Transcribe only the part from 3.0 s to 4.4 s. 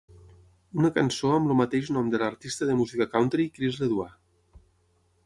country Chris LeDoux.